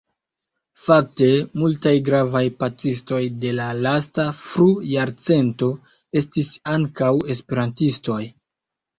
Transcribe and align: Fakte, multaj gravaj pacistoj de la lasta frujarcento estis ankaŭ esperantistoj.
Fakte, 0.83 1.25
multaj 1.63 1.91
gravaj 2.05 2.41
pacistoj 2.63 3.19
de 3.43 3.51
la 3.57 3.67
lasta 3.87 4.25
frujarcento 4.45 5.69
estis 6.23 6.49
ankaŭ 6.77 7.11
esperantistoj. 7.35 8.19